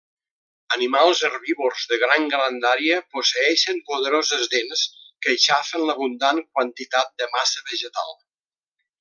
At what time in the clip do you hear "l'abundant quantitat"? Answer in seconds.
5.91-7.15